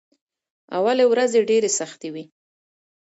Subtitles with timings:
[0.77, 2.23] اولې ورځې ډېرې سختې وې.